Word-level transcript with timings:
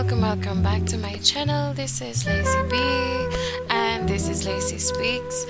welcome, 0.00 0.22
welcome 0.22 0.62
back 0.62 0.82
to 0.86 0.96
my 0.96 1.18
channel. 1.18 1.74
This 1.74 2.00
is 2.00 2.24
Lacy 2.24 2.58
B, 2.70 2.78
and 3.68 4.08
this 4.08 4.30
is 4.30 4.46
Lacy 4.46 4.78
Speaks. 4.78 5.44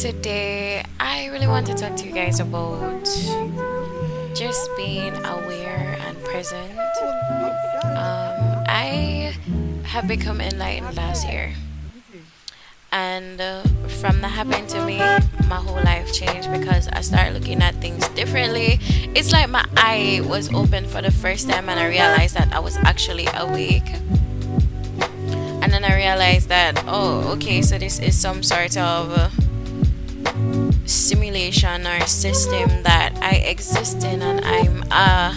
Today, 0.00 0.84
I 1.00 1.26
really 1.26 1.48
want 1.48 1.66
to 1.66 1.74
talk 1.74 1.96
to 1.96 2.06
you 2.06 2.12
guys 2.12 2.38
about 2.38 3.04
just 4.32 4.70
being 4.76 5.12
aware 5.24 5.98
and 6.06 6.16
present. 6.22 6.70
Um, 7.82 8.62
I 8.68 9.34
have 9.82 10.06
become 10.06 10.40
enlightened 10.40 10.96
last 10.96 11.26
year, 11.28 11.52
and 12.92 13.40
uh, 13.40 13.62
from 13.98 14.20
that 14.20 14.28
happened 14.28 14.68
to 14.68 14.86
me, 14.86 15.00
my 15.50 15.56
whole 15.56 15.82
life 15.82 16.14
changed 16.14 16.50
because 16.52 16.86
I 16.88 17.00
started 17.00 17.34
looking 17.34 17.60
at 17.60 17.74
things 17.82 18.06
differently. 18.10 18.78
It's 19.16 19.32
like 19.32 19.50
my 19.50 19.66
eye 19.76 20.22
was 20.24 20.48
open 20.54 20.86
for 20.86 21.02
the 21.02 21.10
first 21.10 21.50
time, 21.50 21.68
and 21.68 21.78
I 21.78 21.88
realized 21.88 22.36
that 22.36 22.54
I 22.54 22.60
was 22.60 22.76
actually 22.84 23.26
awake. 23.34 23.90
And 25.60 25.72
then 25.72 25.84
I 25.84 25.96
realized 25.96 26.48
that, 26.50 26.82
oh, 26.86 27.32
okay, 27.34 27.62
so 27.62 27.78
this 27.78 27.98
is 27.98 28.16
some 28.16 28.44
sort 28.44 28.76
of 28.76 29.32
simulation 30.86 31.84
or 31.84 32.00
system 32.06 32.84
that 32.84 33.12
I 33.20 33.42
exist 33.52 34.04
in, 34.04 34.22
and 34.22 34.44
I'm 34.44 34.84
a 34.92 35.34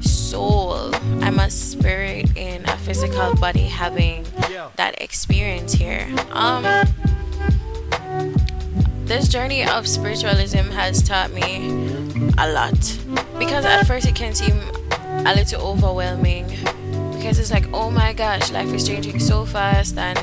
soul, 0.00 0.94
I'm 1.22 1.40
a 1.40 1.50
spirit 1.50 2.36
in 2.36 2.68
a 2.68 2.76
physical 2.76 3.34
body 3.34 3.66
having 3.66 4.24
that 4.76 5.02
experience 5.02 5.72
here. 5.72 6.06
Um, 6.30 6.64
this 9.08 9.26
journey 9.26 9.64
of 9.64 9.88
spiritualism 9.88 10.70
has 10.70 11.02
taught 11.02 11.32
me 11.32 11.70
a 12.36 12.52
lot. 12.52 12.78
Because 13.38 13.64
at 13.64 13.86
first 13.86 14.06
it 14.06 14.14
can 14.14 14.34
seem 14.34 14.60
a 15.26 15.34
little 15.34 15.62
overwhelming. 15.62 16.46
Because 17.16 17.38
it's 17.38 17.50
like 17.50 17.66
oh 17.72 17.90
my 17.90 18.12
gosh 18.12 18.52
life 18.52 18.70
is 18.72 18.86
changing 18.86 19.18
so 19.18 19.46
fast 19.46 19.96
and 19.96 20.18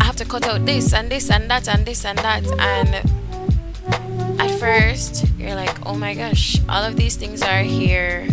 i 0.00 0.04
have 0.04 0.16
to 0.16 0.24
cut 0.24 0.46
out 0.48 0.64
this 0.64 0.92
and 0.94 1.10
this 1.10 1.30
and 1.30 1.50
that 1.50 1.68
and 1.68 1.84
this 1.84 2.04
and 2.06 2.18
that. 2.18 2.44
And 2.58 4.40
at 4.40 4.58
first 4.58 5.26
you're 5.38 5.54
like 5.54 5.86
oh 5.86 5.94
my 5.94 6.14
gosh 6.14 6.56
all 6.66 6.82
of 6.82 6.96
these 6.96 7.16
things 7.16 7.42
are 7.42 7.62
here 7.62 8.26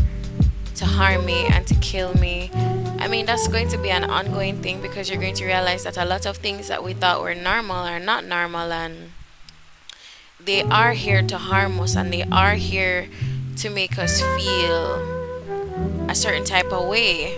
to 0.76 0.86
harm 0.86 1.26
me 1.26 1.48
and 1.48 1.68
to 1.68 1.76
kill 1.76 2.14
me. 2.16 2.50
I 3.00 3.08
mean, 3.08 3.26
that's 3.26 3.48
going 3.48 3.68
to 3.70 3.78
be 3.78 3.90
an 3.90 4.04
ongoing 4.04 4.62
thing 4.62 4.82
because 4.82 5.10
you're 5.10 5.20
going 5.20 5.36
to 5.36 5.46
realize 5.46 5.84
that 5.84 5.98
a 5.98 6.06
lot 6.06 6.26
of 6.26 6.38
things 6.38 6.68
that 6.68 6.84
we 6.84 6.94
thought 6.94 7.22
were 7.22 7.34
normal 7.36 7.78
are 7.78 8.00
not 8.00 8.26
normal 8.26 8.72
and 8.72 9.07
they 10.48 10.64
are 10.64 10.94
here 10.94 11.22
to 11.22 11.38
harm 11.38 11.78
us 11.82 11.98
and 11.98 12.12
they 12.12 12.24
are 12.32 12.54
here 12.54 13.10
to 13.58 13.70
make 13.70 14.00
us 14.00 14.22
feel 14.22 14.96
a 16.10 16.16
certain 16.16 16.46
type 16.46 16.72
of 16.72 16.88
way. 16.88 17.36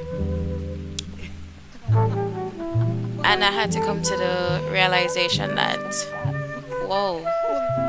And 3.26 3.44
I 3.44 3.52
had 3.52 3.72
to 3.72 3.80
come 3.80 4.04
to 4.04 4.16
the 4.16 4.62
realization 4.72 5.56
that, 5.56 5.82
whoa, 6.86 7.26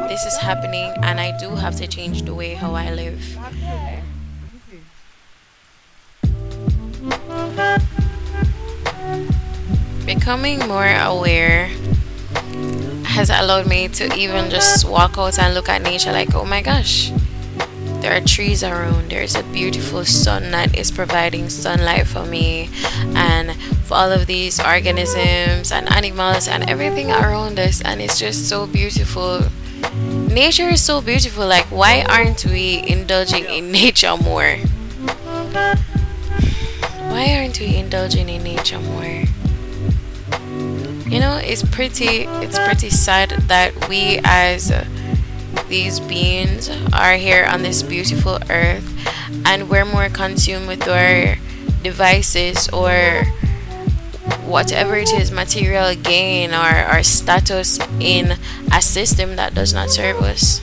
this 0.09 0.25
is 0.25 0.39
happening 0.39 0.91
and 1.03 1.21
I 1.21 1.37
do 1.39 1.51
have 1.51 1.77
to 1.77 1.87
change 1.87 2.23
the 2.23 2.35
way 2.35 2.55
how 2.55 2.75
I 2.75 2.91
live. 2.91 3.21
Becoming 10.07 10.61
more 10.61 10.89
aware 10.89 11.69
has 13.21 13.29
allowed 13.29 13.67
me 13.67 13.87
to 13.87 14.11
even 14.15 14.49
just 14.49 14.89
walk 14.89 15.19
out 15.19 15.39
and 15.39 15.53
look 15.53 15.69
at 15.69 15.83
nature 15.83 16.11
like, 16.11 16.35
oh 16.35 16.47
my 16.47 16.63
gosh, 16.63 17.13
there 18.01 18.17
are 18.17 18.21
trees 18.23 18.65
around, 18.65 19.11
there's 19.11 19.35
a 19.35 19.43
beautiful 19.53 20.07
sun 20.07 20.51
that 20.53 20.75
is 20.75 20.91
providing 20.91 21.51
sunlight 21.51 22.07
for 22.07 22.25
me, 22.25 22.71
and 23.15 23.53
for 23.85 23.99
all 23.99 24.11
of 24.11 24.27
these 24.27 24.59
organisms 24.59 25.71
and 25.71 25.93
animals 25.93 26.49
and 26.49 26.71
everything 26.71 27.11
around 27.11 27.59
us, 27.59 27.83
and 27.83 28.01
it's 28.01 28.19
just 28.19 28.49
so 28.49 28.67
beautiful. 28.67 29.43
Nature 30.33 30.71
is 30.71 30.83
so 30.83 31.03
beautiful, 31.03 31.47
like, 31.47 31.67
why 31.67 32.03
aren't 32.09 32.47
we 32.47 32.83
indulging 32.89 33.45
in 33.45 33.71
nature 33.81 34.17
more? 34.17 34.57
Why 37.13 37.37
aren't 37.37 37.61
we 37.61 37.77
indulging 37.77 38.31
in 38.31 38.43
nature 38.45 38.81
more? 38.81 39.25
You 41.11 41.19
know, 41.19 41.41
it's 41.43 41.65
pretty 41.65 42.29
it's 42.39 42.57
pretty 42.57 42.89
sad 42.89 43.31
that 43.49 43.89
we 43.89 44.21
as 44.23 44.73
these 45.69 45.99
beings 45.99 46.71
are 46.93 47.15
here 47.15 47.45
on 47.47 47.63
this 47.63 47.83
beautiful 47.83 48.39
earth 48.49 48.87
and 49.45 49.69
we're 49.69 49.85
more 49.85 50.09
consumed 50.09 50.69
with 50.69 50.87
our 50.87 51.35
devices 51.83 52.69
or 52.69 53.25
whatever 54.47 54.95
it 54.95 55.13
is 55.13 55.33
material 55.33 55.97
gain 55.97 56.51
or 56.51 56.71
our 56.87 57.03
status 57.03 57.81
in 57.99 58.37
a 58.73 58.81
system 58.81 59.35
that 59.35 59.53
does 59.53 59.75
not 59.75 59.91
serve 59.91 60.23
us. 60.23 60.61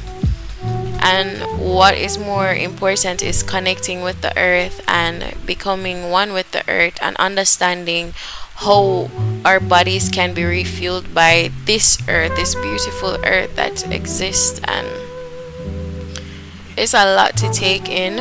And 1.02 1.42
what 1.60 1.94
is 1.96 2.18
more 2.18 2.54
important 2.54 3.22
is 3.22 3.44
connecting 3.44 4.02
with 4.02 4.22
the 4.22 4.32
earth 4.38 4.82
and 4.88 5.36
becoming 5.46 6.10
one 6.10 6.32
with 6.32 6.52
the 6.52 6.64
earth 6.70 6.98
and 7.02 7.18
understanding 7.18 8.14
how 8.56 9.10
our 9.48 9.62
bodies 9.62 10.10
can 10.10 10.34
be 10.34 10.42
refueled 10.42 11.14
by 11.14 11.50
this 11.64 11.98
earth 12.10 12.36
this 12.36 12.54
beautiful 12.54 13.16
earth 13.24 13.56
that 13.56 13.90
exists 13.94 14.60
and 14.66 14.86
it's 16.76 16.94
a 16.94 17.16
lot 17.16 17.36
to 17.38 17.50
take 17.54 17.88
in. 17.88 18.20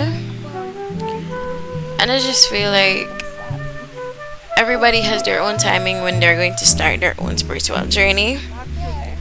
And 1.98 2.12
i 2.12 2.18
just 2.20 2.48
feel 2.48 2.70
like 2.70 3.08
everybody 4.56 5.00
has 5.00 5.24
their 5.24 5.40
own 5.40 5.58
timing 5.58 6.02
when 6.02 6.20
they're 6.20 6.36
going 6.36 6.54
to 6.54 6.64
start 6.64 7.00
their 7.00 7.16
own 7.18 7.36
spiritual 7.36 7.84
journey. 7.86 8.38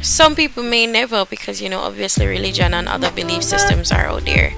Some 0.03 0.35
people 0.35 0.61
may 0.61 0.85
never 0.85 1.25
because 1.25 1.59
you 1.59 1.69
know 1.69 1.79
obviously 1.79 2.27
religion 2.27 2.75
and 2.75 2.87
other 2.87 3.09
belief 3.11 3.41
systems 3.41 3.91
are 3.91 4.05
out 4.05 4.25
there. 4.25 4.53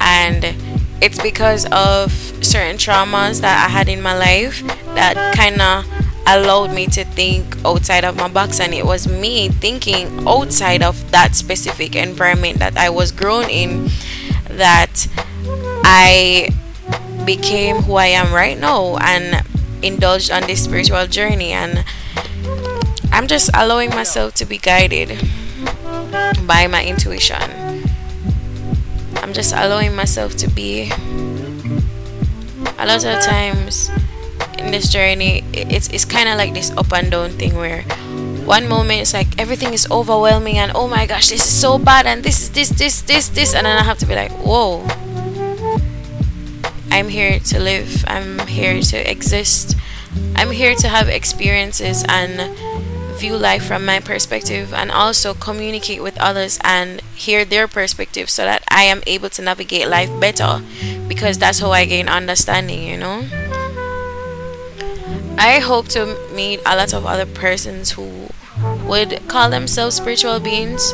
And 0.00 0.54
it's 1.02 1.20
because 1.20 1.66
of 1.72 2.12
certain 2.44 2.76
traumas 2.76 3.40
that 3.40 3.66
i 3.66 3.68
had 3.70 3.88
in 3.88 4.02
my 4.02 4.16
life 4.16 4.62
that 4.94 5.34
kind 5.34 5.60
of 5.60 5.99
allowed 6.36 6.72
me 6.72 6.86
to 6.86 7.04
think 7.04 7.56
outside 7.64 8.04
of 8.04 8.16
my 8.16 8.28
box 8.28 8.60
and 8.60 8.72
it 8.74 8.84
was 8.84 9.06
me 9.08 9.48
thinking 9.48 10.26
outside 10.28 10.82
of 10.82 11.10
that 11.10 11.34
specific 11.34 11.94
environment 11.96 12.58
that 12.58 12.76
i 12.76 12.88
was 12.88 13.10
grown 13.12 13.48
in 13.48 13.88
that 14.48 15.06
i 15.84 16.48
became 17.24 17.76
who 17.82 17.94
i 17.94 18.06
am 18.06 18.32
right 18.32 18.58
now 18.58 18.96
and 18.98 19.44
indulged 19.82 20.30
on 20.30 20.42
this 20.42 20.64
spiritual 20.64 21.06
journey 21.06 21.52
and 21.52 21.84
I'm 23.12 23.26
just 23.26 23.50
allowing 23.54 23.90
myself 23.90 24.34
to 24.34 24.46
be 24.46 24.56
guided 24.56 25.08
by 26.46 26.66
my 26.68 26.84
intuition. 26.84 27.42
I'm 29.16 29.32
just 29.32 29.52
allowing 29.52 29.94
myself 29.94 30.36
to 30.36 30.48
be. 30.48 30.90
A 32.78 32.86
lot 32.86 33.04
of 33.04 33.20
times 33.22 33.90
in 34.60 34.70
this 34.70 34.88
journey, 34.88 35.44
it's, 35.52 35.88
it's 35.88 36.04
kind 36.04 36.28
of 36.28 36.36
like 36.36 36.54
this 36.54 36.70
up 36.76 36.92
and 36.92 37.10
down 37.10 37.30
thing 37.30 37.56
where 37.56 37.82
one 38.44 38.68
moment 38.68 39.00
it's 39.00 39.14
like 39.14 39.28
everything 39.38 39.72
is 39.72 39.86
overwhelming 39.90 40.58
and 40.58 40.72
oh 40.74 40.88
my 40.88 41.06
gosh, 41.06 41.28
this 41.28 41.40
is 41.40 41.52
so 41.52 41.78
bad 41.78 42.06
and 42.06 42.22
this 42.22 42.42
is 42.42 42.50
this, 42.50 42.68
this, 42.70 43.02
this, 43.02 43.28
this, 43.28 43.54
and 43.54 43.66
then 43.66 43.76
I 43.76 43.82
have 43.82 43.98
to 43.98 44.06
be 44.06 44.14
like, 44.14 44.32
whoa. 44.32 44.86
I'm 46.90 47.08
here 47.08 47.38
to 47.38 47.60
live, 47.60 48.04
I'm 48.08 48.46
here 48.46 48.80
to 48.80 49.10
exist, 49.10 49.76
I'm 50.34 50.50
here 50.50 50.74
to 50.74 50.88
have 50.88 51.08
experiences 51.08 52.04
and 52.08 52.56
view 53.20 53.36
life 53.36 53.64
from 53.64 53.84
my 53.84 54.00
perspective 54.00 54.72
and 54.72 54.90
also 54.90 55.34
communicate 55.34 56.02
with 56.02 56.18
others 56.18 56.58
and 56.64 57.02
hear 57.14 57.44
their 57.44 57.68
perspective 57.68 58.30
so 58.30 58.44
that 58.44 58.64
I 58.68 58.84
am 58.84 59.02
able 59.06 59.28
to 59.30 59.42
navigate 59.42 59.88
life 59.88 60.10
better 60.18 60.62
because 61.06 61.38
that's 61.38 61.58
how 61.58 61.70
I 61.70 61.84
gain 61.84 62.08
understanding, 62.08 62.82
you 62.82 62.96
know. 62.96 63.24
I 65.40 65.58
hope 65.58 65.88
to 65.96 66.18
meet 66.34 66.60
a 66.66 66.76
lot 66.76 66.92
of 66.92 67.06
other 67.06 67.24
persons 67.24 67.92
who 67.92 68.28
would 68.86 69.26
call 69.26 69.48
themselves 69.48 69.96
spiritual 69.96 70.38
beings. 70.38 70.92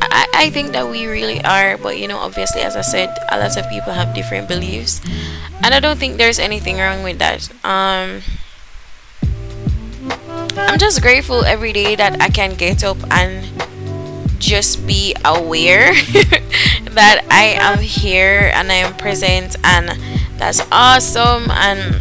I, 0.00 0.28
I 0.32 0.50
think 0.50 0.70
that 0.70 0.88
we 0.88 1.06
really 1.06 1.42
are, 1.44 1.76
but 1.76 1.98
you 1.98 2.06
know, 2.06 2.18
obviously, 2.18 2.60
as 2.60 2.76
I 2.76 2.82
said, 2.82 3.12
a 3.28 3.40
lot 3.40 3.56
of 3.56 3.68
people 3.68 3.92
have 3.92 4.14
different 4.14 4.46
beliefs, 4.46 5.00
and 5.64 5.74
I 5.74 5.80
don't 5.80 5.98
think 5.98 6.16
there's 6.16 6.38
anything 6.38 6.78
wrong 6.78 7.02
with 7.02 7.18
that. 7.18 7.50
Um, 7.64 8.22
I'm 10.56 10.78
just 10.78 11.02
grateful 11.02 11.44
every 11.44 11.72
day 11.72 11.96
that 11.96 12.22
I 12.22 12.28
can 12.28 12.54
get 12.54 12.84
up 12.84 12.98
and 13.10 13.44
just 14.38 14.86
be 14.86 15.12
aware 15.24 15.92
that 16.94 17.26
I 17.28 17.58
am 17.58 17.80
here 17.80 18.52
and 18.54 18.70
I 18.70 18.76
am 18.76 18.96
present 18.96 19.56
and 19.64 19.88
that's 20.38 20.60
awesome 20.70 21.50
and 21.50 22.00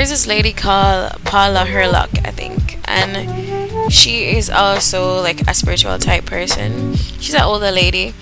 there's 0.00 0.08
this 0.08 0.26
lady 0.26 0.54
called 0.54 1.12
Paula 1.24 1.66
Herlock 1.66 2.26
I 2.26 2.30
think 2.30 2.78
and 2.88 3.92
she 3.92 4.34
is 4.34 4.48
also 4.48 5.20
like 5.20 5.42
a 5.42 5.52
spiritual 5.52 5.98
type 5.98 6.24
person. 6.24 6.94
She's 6.94 7.34
an 7.34 7.42
older 7.42 7.70
lady 7.70 8.14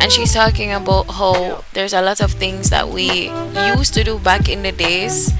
and 0.00 0.12
she's 0.12 0.32
talking 0.32 0.70
about 0.70 1.10
how 1.10 1.64
there's 1.72 1.92
a 1.92 2.00
lot 2.02 2.20
of 2.20 2.30
things 2.30 2.70
that 2.70 2.88
we 2.88 3.32
used 3.74 3.94
to 3.94 4.04
do 4.04 4.20
back 4.20 4.48
in 4.48 4.62
the 4.62 4.70
days 4.70 5.32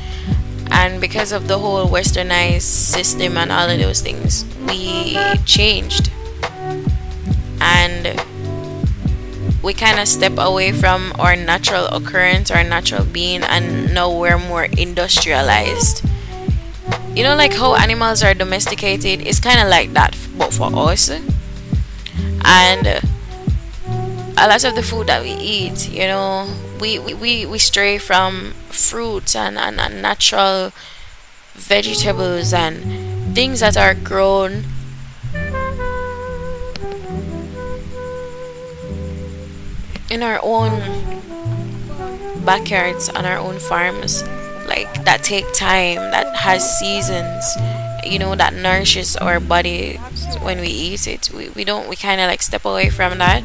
and 0.73 1.01
because 1.01 1.31
of 1.31 1.47
the 1.47 1.61
whole 1.61 1.87
westernized 1.87 2.63
system 2.63 3.37
and 3.37 3.53
all 3.53 3.71
of 3.71 3.79
those 3.79 4.01
things 4.01 4.45
we 4.67 5.17
changed 5.45 6.11
we 9.65 9.73
kind 9.73 9.99
of 9.99 10.07
step 10.07 10.35
away 10.37 10.73
from 10.73 11.13
our 11.19 11.35
natural 11.35 11.87
occurrence 11.87 12.51
our 12.51 12.63
natural 12.63 13.05
being 13.05 13.43
and 13.43 13.95
now 13.95 14.13
we're 14.13 14.39
more 14.39 14.65
industrialized. 14.65 16.05
You 17.17 17.23
know 17.23 17.35
like 17.35 17.55
how 17.55 17.75
animals 17.75 18.23
are 18.23 18.35
domesticated 18.35 19.23
it's 19.27 19.41
kind 19.41 19.61
of 19.61 19.69
like 19.69 19.95
that 19.95 20.17
but 20.37 20.53
for 20.53 20.71
us. 20.91 21.11
And 22.47 22.87
a 24.37 24.47
lot 24.49 24.65
of 24.65 24.75
the 24.75 24.83
food 24.83 25.07
that 25.07 25.23
we 25.23 25.31
eat 25.31 25.89
you 25.89 26.07
know 26.07 26.53
we 26.81 26.99
we, 26.99 27.47
we, 27.47 27.59
stray 27.59 27.97
from 27.99 28.53
fruits 28.69 29.35
and, 29.35 29.57
and, 29.57 29.81
and 29.81 30.03
natural 30.03 30.73
vegetables 31.55 32.53
and 32.53 33.35
things 33.35 33.61
that 33.61 33.77
are 33.77 33.95
grown 33.95 34.65
in 40.11 40.23
our 40.23 40.39
own 40.43 40.71
backyards 42.45 43.09
on 43.09 43.25
our 43.25 43.39
own 43.39 43.59
farms 43.59 44.23
like 44.69 45.05
that 45.05 45.23
take 45.23 45.47
time 45.55 45.97
that 45.97 46.37
has 46.37 46.79
seasons 46.79 47.57
you 48.07 48.19
know 48.19 48.35
that 48.35 48.55
nourishes 48.55 49.17
our 49.17 49.41
body 49.41 49.97
when 50.43 50.61
we 50.61 50.69
eat 50.69 51.07
it. 51.07 51.31
We, 51.35 51.49
we 51.51 51.65
don't 51.65 51.89
we 51.89 51.97
kind 51.97 52.21
of 52.21 52.29
like 52.29 52.43
step 52.43 52.65
away 52.65 52.91
from 52.91 53.19
that. 53.19 53.43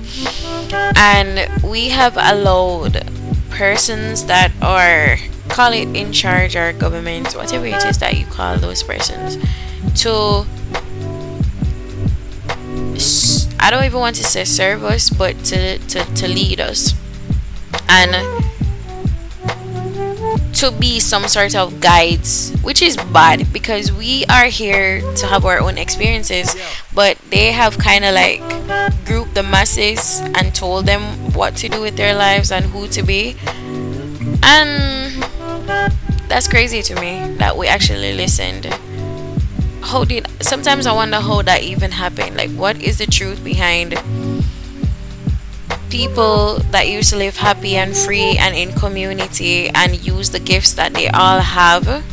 And 0.97 1.63
we 1.63 1.89
have 1.89 2.17
allowed 2.17 3.07
persons 3.49 4.25
that 4.25 4.51
are 4.61 5.17
call 5.47 5.73
it 5.73 5.87
in 5.95 6.13
charge 6.13 6.55
or 6.55 6.71
government 6.73 7.33
whatever 7.33 7.65
it 7.65 7.83
is 7.85 7.97
that 7.97 8.15
you 8.17 8.25
call 8.25 8.57
those 8.57 8.83
persons 8.83 9.37
to 9.95 10.45
I 13.69 13.71
don't 13.71 13.83
even 13.83 13.99
want 13.99 14.15
to 14.15 14.23
say 14.23 14.45
serve 14.45 14.83
us 14.83 15.11
but 15.11 15.37
to, 15.45 15.77
to, 15.77 16.03
to 16.03 16.27
lead 16.27 16.59
us 16.59 16.95
and 17.87 18.11
to 20.55 20.71
be 20.71 20.99
some 20.99 21.27
sort 21.27 21.53
of 21.53 21.79
guides, 21.79 22.51
which 22.63 22.81
is 22.81 22.97
bad 23.13 23.53
because 23.53 23.91
we 23.91 24.25
are 24.25 24.45
here 24.45 25.01
to 25.17 25.27
have 25.27 25.45
our 25.45 25.59
own 25.59 25.77
experiences, 25.77 26.55
but 26.95 27.19
they 27.29 27.51
have 27.51 27.77
kind 27.77 28.05
of 28.05 28.15
like 28.15 28.39
grouped 29.05 29.35
the 29.35 29.43
masses 29.43 30.19
and 30.33 30.55
told 30.55 30.87
them 30.87 31.03
what 31.33 31.55
to 31.57 31.69
do 31.69 31.79
with 31.79 31.95
their 31.95 32.15
lives 32.15 32.51
and 32.51 32.65
who 32.65 32.87
to 32.87 33.03
be. 33.03 33.37
And 34.41 35.21
that's 36.27 36.47
crazy 36.47 36.81
to 36.81 36.95
me 36.95 37.35
that 37.37 37.55
we 37.55 37.67
actually 37.67 38.13
listened. 38.13 38.65
How 39.81 40.03
did 40.03 40.27
sometimes 40.41 40.85
I 40.85 40.93
wonder 40.93 41.19
how 41.19 41.41
that 41.41 41.63
even 41.63 41.91
happened? 41.91 42.37
Like, 42.37 42.51
what 42.51 42.81
is 42.81 42.97
the 42.99 43.05
truth 43.05 43.43
behind? 43.43 43.95
people 45.89 46.59
that 46.71 46.87
used 46.87 47.09
to 47.09 47.15
live 47.15 47.37
happy 47.37 47.75
and 47.75 47.95
free 47.95 48.37
and 48.37 48.55
in 48.55 48.71
community 48.73 49.69
and 49.69 50.05
use 50.05 50.29
the 50.29 50.39
gifts 50.39 50.73
that 50.73 50.93
they 50.93 51.07
all 51.09 51.39
have. 51.39 52.03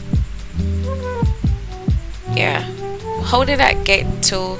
Yeah. 2.34 2.62
How 3.24 3.44
did 3.44 3.58
that 3.58 3.84
get 3.84 4.22
to 4.24 4.58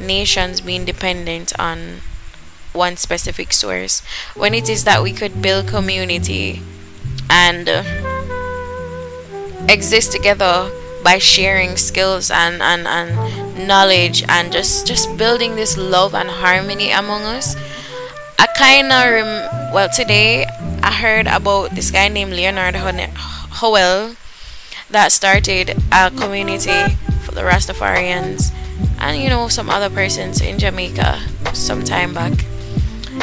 nations 0.00 0.60
being 0.60 0.84
dependent 0.84 1.52
on 1.58 1.98
one 2.72 2.96
specific 2.96 3.52
source 3.52 4.02
when 4.34 4.52
it 4.52 4.68
is 4.68 4.84
that 4.84 5.02
we 5.02 5.12
could 5.12 5.40
build 5.40 5.66
community 5.66 6.60
and 7.30 7.68
uh, 7.68 7.82
exist 9.68 10.12
together 10.12 10.70
by 11.06 11.18
sharing 11.18 11.76
skills 11.76 12.32
and, 12.32 12.60
and, 12.60 12.84
and 12.84 13.14
knowledge 13.68 14.24
and 14.28 14.50
just 14.50 14.88
just 14.88 15.06
building 15.16 15.54
this 15.54 15.78
love 15.78 16.16
and 16.16 16.28
harmony 16.28 16.90
among 16.90 17.22
us. 17.22 17.54
I 18.40 18.46
kind 18.58 18.90
of 18.90 19.04
rem- 19.14 19.72
well 19.72 19.88
today 19.88 20.46
I 20.82 20.90
heard 20.90 21.28
about 21.28 21.70
this 21.70 21.92
guy 21.92 22.08
named 22.08 22.32
Leonard 22.32 22.74
Howell 22.74 24.16
that 24.90 25.12
started 25.12 25.78
a 25.92 26.10
community 26.10 26.98
for 27.22 27.30
the 27.30 27.42
Rastafarians 27.42 28.50
and 28.98 29.22
you 29.22 29.28
know 29.28 29.46
some 29.46 29.70
other 29.70 29.88
persons 29.88 30.40
in 30.40 30.58
Jamaica 30.58 31.22
some 31.52 31.84
time 31.84 32.14
back. 32.14 32.34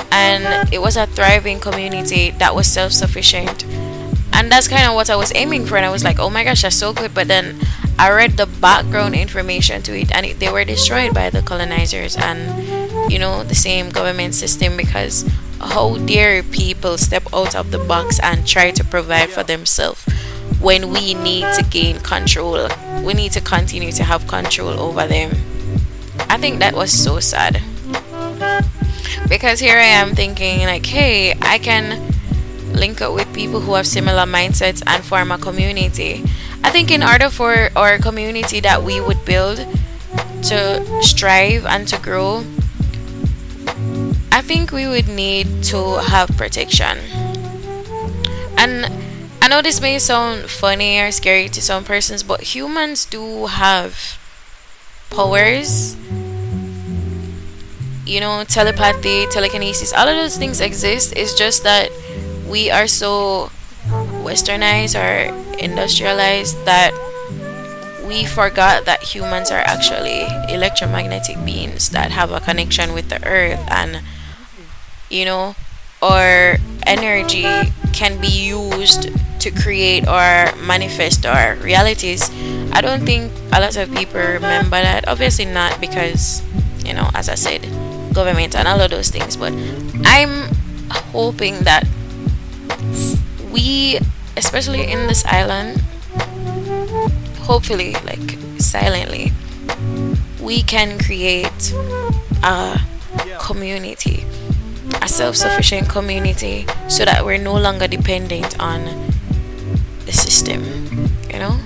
And 0.10 0.72
it 0.72 0.80
was 0.80 0.96
a 0.96 1.06
thriving 1.06 1.60
community 1.60 2.32
that 2.40 2.56
was 2.56 2.66
self-sufficient 2.66 3.66
and 4.34 4.52
that's 4.52 4.68
kind 4.68 4.88
of 4.88 4.96
what 4.96 5.10
I 5.10 5.16
was 5.16 5.32
aiming 5.36 5.66
for 5.66 5.78
and 5.78 5.86
I 5.86 5.90
was 5.92 6.04
like 6.04 6.20
oh 6.20 6.30
my 6.30 6.44
gosh 6.44 6.64
that's 6.64 6.76
so 6.76 6.94
good. 6.94 7.14
But 7.14 7.28
then 7.28 7.60
I 7.98 8.12
read 8.12 8.38
the 8.38 8.48
background 8.48 9.16
information 9.16 9.82
to 9.84 9.98
it 9.98 10.12
and 10.12 10.26
it, 10.26 10.40
they 10.40 10.52
were 10.52 10.66
destroyed 10.66 11.14
by 11.14 11.30
the 11.30 11.42
colonizers 11.42 12.18
and 12.18 13.12
you 13.12 13.20
know 13.20 13.44
the 13.44 13.56
same 13.56 13.90
government 13.90 14.34
system 14.34 14.76
because 14.76 15.30
how 15.60 15.98
dare 16.00 16.44
people 16.44 16.98
step 16.98 17.24
out 17.34 17.56
of 17.56 17.72
the 17.72 17.78
box 17.78 18.20
and 18.20 18.46
try 18.46 18.72
to 18.72 18.84
provide 18.84 19.30
for 19.30 19.44
themselves 19.44 20.04
when 20.60 20.92
we 20.92 21.14
need 21.14 21.46
to 21.54 21.64
gain 21.70 22.00
control 22.00 22.68
we 23.04 23.14
need 23.14 23.32
to 23.34 23.42
continue 23.42 23.92
to 23.92 24.04
have 24.04 24.28
control 24.28 24.80
over 24.80 25.08
them. 25.08 25.32
I 26.30 26.38
think 26.38 26.60
that 26.60 26.74
was 26.74 26.92
so 26.92 27.20
sad. 27.20 27.62
Because 29.28 29.60
here 29.60 29.78
i 29.78 29.84
am 29.84 30.16
thinking 30.16 30.60
like 30.62 30.86
hey 30.86 31.34
i 31.42 31.58
can 31.58 32.13
link 32.84 33.02
up 33.02 33.14
with 33.14 33.30
people 33.34 33.62
who 33.66 33.74
have 33.80 33.88
similar 33.88 34.26
mindsets 34.38 34.84
and 34.86 35.04
form 35.04 35.32
a 35.32 35.38
community 35.38 36.14
i 36.68 36.70
think 36.70 36.92
in 36.92 37.02
order 37.12 37.30
for 37.30 37.70
our 37.76 37.98
community 37.98 38.60
that 38.60 38.84
we 38.84 39.00
would 39.00 39.22
build 39.26 39.58
to 40.50 40.60
strive 41.02 41.66
and 41.66 41.88
to 41.88 41.98
grow 42.08 42.44
I 44.34 44.42
think 44.42 44.72
we 44.72 44.88
would 44.88 45.08
need 45.08 45.64
to 45.66 46.00
have 46.02 46.28
protection. 46.36 46.98
And 48.58 48.92
I 49.40 49.48
know 49.48 49.62
this 49.62 49.80
may 49.80 50.00
sound 50.00 50.50
funny 50.50 51.00
or 51.00 51.12
scary 51.12 51.50
to 51.50 51.62
some 51.62 51.84
persons, 51.84 52.24
but 52.24 52.42
humans 52.56 53.06
do 53.06 53.46
have 53.46 54.18
powers. 55.12 55.96
You 58.08 58.20
know, 58.20 58.44
telepathy, 58.44 59.28
telekinesis, 59.28 59.94
all 59.94 60.08
of 60.08 60.16
those 60.16 60.36
things 60.36 60.60
exist. 60.60 61.14
It's 61.16 61.38
just 61.38 61.64
that 61.64 61.92
we 62.48 62.70
are 62.72 62.88
so 62.88 63.52
westernized 64.24 64.96
or 64.96 65.34
industrialized 65.58 66.64
that 66.66 66.92
we 68.08 68.26
forgot 68.26 68.86
that 68.86 69.02
humans 69.02 69.50
are 69.52 69.60
actually 69.60 70.24
electromagnetic 70.54 71.44
beings 71.46 71.90
that 71.90 72.12
have 72.12 72.32
a 72.32 72.40
connection 72.40 72.94
with 72.94 73.10
the 73.10 73.26
earth 73.26 73.60
and 73.70 74.02
you 75.10 75.26
know, 75.26 75.56
or 76.02 76.58
energy 76.88 77.46
can 77.94 78.20
be 78.20 78.28
used 78.28 79.10
to 79.40 79.52
create 79.52 80.08
or 80.08 80.54
manifest 80.58 81.26
our 81.26 81.56
realities. 81.58 82.30
I 82.74 82.82
don't 82.82 83.06
think 83.06 83.32
a 83.52 83.62
lot 83.62 83.78
of 83.78 83.94
people 83.94 84.20
remember 84.20 84.82
that. 84.82 85.08
Obviously, 85.08 85.46
not 85.46 85.80
because, 85.80 86.42
you 86.84 86.94
know, 86.94 87.10
as 87.14 87.30
I 87.30 87.36
said, 87.36 87.62
government 88.14 88.56
and 88.56 88.68
all 88.68 88.82
of 88.82 88.90
those 88.90 89.12
things. 89.12 89.38
But 89.38 89.54
I'm 90.04 90.50
hoping 90.90 91.60
that 91.62 91.88
we, 93.52 94.00
especially 94.38 94.92
in 94.92 95.08
this 95.08 95.26
island, 95.26 95.82
hopefully, 97.42 97.94
like 98.06 98.38
silently, 98.60 99.32
we 100.42 100.62
can 100.62 101.00
create 101.00 101.74
a 102.44 102.80
community 103.40 104.26
a 105.02 105.08
self 105.08 105.36
sufficient 105.36 105.90
community 105.90 106.66
so 106.88 107.06
that 107.06 107.26
we're 107.26 107.38
no 107.38 107.56
longer 107.58 107.88
dependent 107.88 108.60
on 108.60 108.84
the 110.06 110.12
system, 110.12 110.64
you 111.32 111.40
know? 111.40 111.60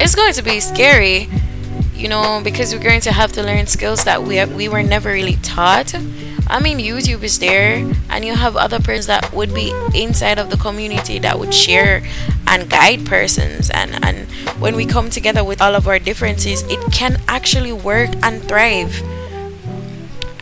It's 0.00 0.14
going 0.14 0.32
to 0.34 0.42
be 0.42 0.60
scary, 0.60 1.28
you 1.94 2.08
know, 2.08 2.40
because 2.42 2.74
we're 2.74 2.82
going 2.82 3.00
to 3.02 3.12
have 3.12 3.32
to 3.32 3.42
learn 3.42 3.66
skills 3.66 4.04
that 4.04 4.22
we 4.22 4.44
we 4.44 4.68
were 4.68 4.82
never 4.82 5.10
really 5.10 5.36
taught. 5.36 5.94
I 6.46 6.60
mean, 6.60 6.78
YouTube 6.78 7.22
is 7.22 7.38
there, 7.38 7.76
and 8.10 8.24
you 8.24 8.34
have 8.34 8.56
other 8.56 8.78
persons 8.78 9.06
that 9.06 9.32
would 9.32 9.54
be 9.54 9.72
inside 9.94 10.38
of 10.38 10.50
the 10.50 10.56
community 10.56 11.18
that 11.20 11.38
would 11.38 11.54
share 11.54 12.02
and 12.46 12.68
guide 12.68 13.06
persons. 13.06 13.70
And, 13.70 14.04
and 14.04 14.28
when 14.60 14.76
we 14.76 14.84
come 14.86 15.10
together 15.10 15.42
with 15.42 15.60
all 15.62 15.74
of 15.74 15.88
our 15.88 15.98
differences, 15.98 16.62
it 16.64 16.80
can 16.92 17.20
actually 17.28 17.72
work 17.72 18.10
and 18.22 18.42
thrive 18.42 19.02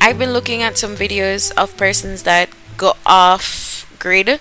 I've 0.05 0.19
been 0.19 0.33
looking 0.33 0.63
at 0.63 0.77
some 0.77 0.97
videos 0.97 1.53
of 1.57 1.77
persons 1.77 2.25
that 2.25 2.51
go 2.77 2.95
off 3.07 3.87
grid 4.01 4.41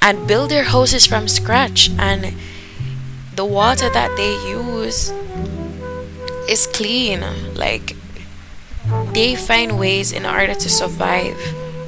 and 0.00 0.26
build 0.26 0.48
their 0.50 0.64
houses 0.64 1.04
from 1.04 1.28
scratch 1.28 1.90
and 1.98 2.34
the 3.36 3.44
water 3.44 3.90
that 3.90 4.16
they 4.16 4.32
use 4.48 5.12
is 6.48 6.66
clean 6.68 7.20
like 7.54 7.94
they 9.14 9.34
find 9.36 9.78
ways 9.78 10.12
in 10.12 10.26
order 10.26 10.54
to 10.54 10.68
survive 10.68 11.38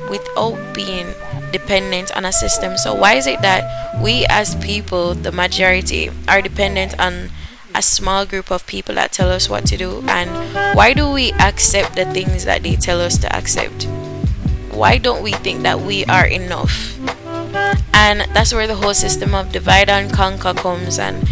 without 0.08 0.56
being 0.74 1.12
dependent 1.52 2.16
on 2.16 2.24
a 2.24 2.32
system. 2.32 2.78
So, 2.78 2.94
why 2.94 3.14
is 3.14 3.26
it 3.26 3.42
that 3.42 4.00
we 4.00 4.26
as 4.28 4.54
people, 4.56 5.14
the 5.14 5.32
majority, 5.32 6.10
are 6.28 6.40
dependent 6.40 6.98
on 7.00 7.30
a 7.74 7.82
small 7.82 8.24
group 8.24 8.50
of 8.50 8.66
people 8.66 8.94
that 8.94 9.12
tell 9.12 9.30
us 9.30 9.48
what 9.48 9.66
to 9.66 9.76
do? 9.76 10.02
And 10.08 10.30
why 10.76 10.92
do 10.94 11.10
we 11.10 11.32
accept 11.34 11.96
the 11.96 12.04
things 12.06 12.44
that 12.44 12.62
they 12.62 12.76
tell 12.76 13.00
us 13.00 13.18
to 13.18 13.36
accept? 13.36 13.84
Why 14.70 14.98
don't 14.98 15.22
we 15.22 15.32
think 15.32 15.62
that 15.62 15.80
we 15.80 16.04
are 16.06 16.26
enough? 16.26 16.98
And 17.94 18.20
that's 18.34 18.52
where 18.52 18.66
the 18.66 18.76
whole 18.76 18.94
system 18.94 19.34
of 19.34 19.50
divide 19.52 19.88
and 19.88 20.12
conquer 20.12 20.52
comes. 20.52 20.98
And 20.98 21.28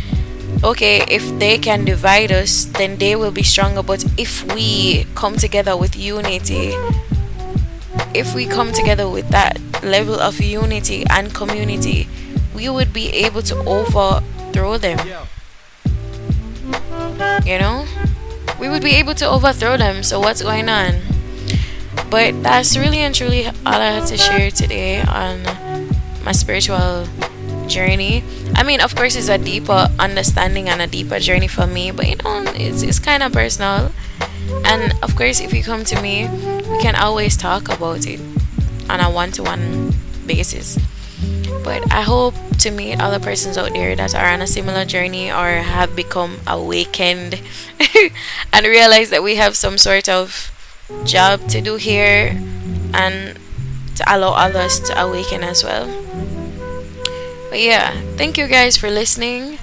okay, 0.64 1.04
if 1.08 1.22
they 1.38 1.58
can 1.58 1.84
divide 1.84 2.32
us, 2.32 2.64
then 2.64 2.96
they 2.96 3.14
will 3.14 3.30
be 3.30 3.42
stronger. 3.42 3.82
But 3.82 4.04
if 4.18 4.42
we 4.54 5.06
come 5.14 5.36
together 5.36 5.76
with 5.76 5.96
unity, 5.96 6.72
if 8.14 8.34
we 8.34 8.46
come 8.46 8.72
together 8.72 9.08
with 9.08 9.28
that 9.28 9.60
level 9.82 10.18
of 10.18 10.40
unity 10.40 11.04
and 11.10 11.34
community, 11.34 12.08
we 12.54 12.68
would 12.68 12.92
be 12.92 13.10
able 13.12 13.42
to 13.42 13.56
overthrow 13.66 14.78
them. 14.78 14.98
You 17.44 17.58
know? 17.58 17.86
We 18.58 18.68
would 18.68 18.82
be 18.82 18.94
able 18.96 19.14
to 19.16 19.28
overthrow 19.28 19.76
them. 19.76 20.02
So, 20.02 20.18
what's 20.20 20.40
going 20.40 20.68
on? 20.68 21.02
But 22.08 22.42
that's 22.42 22.76
really 22.76 22.98
and 22.98 23.14
truly 23.14 23.46
all 23.46 23.52
I 23.66 23.90
had 23.98 24.06
to 24.06 24.16
share 24.16 24.50
today 24.50 25.02
on 25.02 25.42
my 26.24 26.32
spiritual 26.32 27.06
journey. 27.68 28.24
I 28.54 28.62
mean, 28.62 28.80
of 28.80 28.94
course, 28.94 29.16
it's 29.16 29.28
a 29.28 29.38
deeper 29.38 29.88
understanding 29.98 30.68
and 30.68 30.80
a 30.82 30.86
deeper 30.86 31.18
journey 31.18 31.48
for 31.48 31.66
me, 31.66 31.90
but 31.90 32.08
you 32.08 32.16
know, 32.16 32.44
it's, 32.54 32.82
it's 32.82 32.98
kind 32.98 33.22
of 33.22 33.32
personal. 33.32 33.92
And 34.64 34.94
of 35.02 35.16
course, 35.16 35.40
if 35.40 35.52
you 35.52 35.62
come 35.62 35.84
to 35.84 36.00
me, 36.00 36.28
we 36.28 36.78
can 36.80 36.94
always 36.94 37.36
talk 37.36 37.68
about 37.68 38.06
it 38.06 38.20
on 38.88 39.00
a 39.00 39.10
one 39.10 39.32
to 39.32 39.42
one 39.42 39.92
basis. 40.26 40.78
But 41.62 41.90
I 41.92 42.02
hope 42.02 42.34
to 42.58 42.70
meet 42.70 43.00
other 43.00 43.18
persons 43.18 43.56
out 43.56 43.72
there 43.72 43.96
that 43.96 44.14
are 44.14 44.26
on 44.26 44.42
a 44.42 44.46
similar 44.46 44.84
journey 44.84 45.30
or 45.30 45.64
have 45.64 45.96
become 45.96 46.38
awakened 46.46 47.40
and 48.52 48.66
realize 48.66 49.10
that 49.10 49.22
we 49.22 49.36
have 49.36 49.56
some 49.56 49.78
sort 49.78 50.08
of 50.08 50.50
job 51.04 51.48
to 51.48 51.60
do 51.60 51.76
here 51.76 52.38
and 52.92 53.38
to 53.96 54.04
allow 54.06 54.32
others 54.32 54.80
to 54.80 55.00
awaken 55.00 55.42
as 55.42 55.64
well. 55.64 55.86
But 57.54 57.62
yeah, 57.62 57.92
thank 58.16 58.36
you 58.36 58.48
guys 58.48 58.76
for 58.76 58.90
listening. 58.90 59.58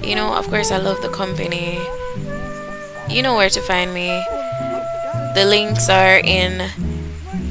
You 0.00 0.14
know, 0.14 0.32
of 0.34 0.46
course, 0.46 0.70
I 0.70 0.76
love 0.76 1.02
the 1.02 1.08
company. 1.08 1.80
You 3.10 3.20
know 3.20 3.34
where 3.34 3.50
to 3.50 3.60
find 3.60 3.92
me. 3.92 4.06
The 5.34 5.44
links 5.44 5.88
are 5.88 6.18
in 6.18 6.70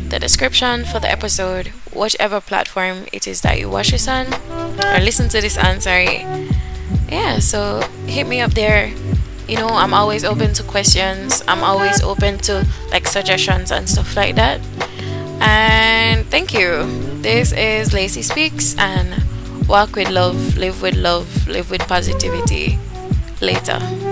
the 0.07 0.17
description 0.17 0.85
for 0.85 1.01
the 1.01 1.11
episode, 1.11 1.73
whichever 1.93 2.39
platform 2.39 3.03
it 3.11 3.27
is 3.27 3.41
that 3.41 3.59
you 3.59 3.69
watch 3.69 3.91
this 3.91 4.07
on 4.07 4.27
or 4.79 5.01
listen 5.01 5.27
to 5.27 5.41
this 5.41 5.57
on. 5.57 5.81
Sorry. 5.81 6.25
Yeah, 7.09 7.39
so 7.39 7.81
hit 8.07 8.27
me 8.27 8.39
up 8.39 8.51
there. 8.51 8.93
You 9.45 9.57
know, 9.57 9.67
I'm 9.67 9.93
always 9.93 10.23
open 10.23 10.53
to 10.53 10.63
questions. 10.63 11.43
I'm 11.49 11.65
always 11.65 12.01
open 12.01 12.37
to 12.47 12.65
like 12.91 13.07
suggestions 13.07 13.71
and 13.71 13.89
stuff 13.89 14.15
like 14.15 14.35
that. 14.35 14.61
And 15.41 16.25
thank 16.27 16.53
you. 16.53 17.00
This 17.21 17.51
is 17.51 17.93
Lacy 17.93 18.23
Speaks 18.23 18.75
and 18.79 19.23
walk 19.67 19.95
with 19.95 20.09
love, 20.09 20.57
live 20.57 20.81
with 20.81 20.95
love, 20.95 21.47
live 21.47 21.69
with 21.69 21.81
positivity. 21.81 22.79
Later. 23.39 24.10